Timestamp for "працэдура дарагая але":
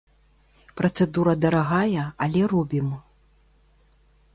0.81-2.41